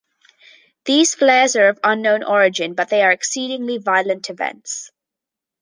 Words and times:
These 0.85 1.13
flares 1.13 1.55
are 1.55 1.67
of 1.69 1.79
unknown 1.83 2.23
origin, 2.23 2.73
but 2.73 2.89
they 2.89 3.03
are 3.03 3.11
exceedingly 3.11 3.77
violent 3.77 4.31
events. 4.31 4.89